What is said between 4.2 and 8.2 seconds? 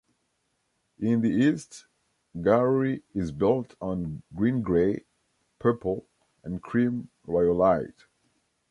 green-grey, purple and cream rhyolite.